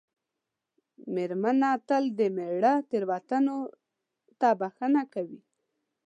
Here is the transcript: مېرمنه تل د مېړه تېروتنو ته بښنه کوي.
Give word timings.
مېرمنه 1.13 1.69
تل 1.87 2.03
د 2.17 2.19
مېړه 2.35 2.73
تېروتنو 2.89 3.57
ته 4.39 4.49
بښنه 4.59 5.03
کوي. 5.13 5.39